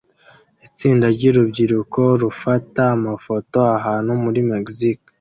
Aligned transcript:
Itsinda 0.67 1.05
ryurubyiruko 1.15 2.01
rufata 2.21 2.81
amafoto 2.97 3.57
ahantu 3.77 4.11
muri 4.23 4.39
Mexico 4.51 5.05